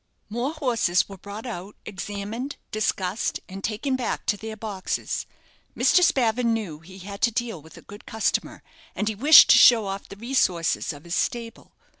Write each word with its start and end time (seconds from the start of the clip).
More 0.29 0.53
horses 0.53 1.07
were 1.07 1.19
brought 1.19 1.45
out, 1.45 1.75
examined, 1.85 2.57
discussed, 2.71 3.39
and 3.47 3.63
taken 3.63 3.95
back 3.95 4.25
to 4.25 4.35
their 4.35 4.57
boxes. 4.57 5.27
Mr. 5.77 6.03
Spavin 6.03 6.55
knew 6.55 6.79
he 6.79 6.97
had 6.97 7.21
to 7.21 7.31
deal 7.31 7.61
with 7.61 7.77
a 7.77 7.83
good 7.83 8.07
customer, 8.07 8.63
and 8.95 9.07
he 9.07 9.13
wished 9.13 9.51
to 9.51 9.59
show 9.59 9.85
off 9.85 10.09
the 10.09 10.15
resources 10.15 10.91
of 10.91 11.03
his 11.03 11.13
stable. 11.13 11.75